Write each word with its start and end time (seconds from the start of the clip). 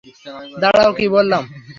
দাঁড়াও, 0.61 0.91
কী 0.93 1.05
বললাম? 1.15 1.43